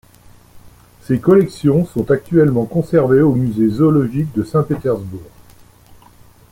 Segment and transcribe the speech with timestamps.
[1.03, 5.21] Ses collections sont actuellement conservées au Musée zoologique de Saint-Pétersbourg.